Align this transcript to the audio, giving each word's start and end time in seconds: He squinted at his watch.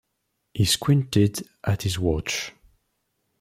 He 0.55 0.65
squinted 0.65 1.47
at 1.63 1.83
his 1.83 1.99
watch. 1.99 2.53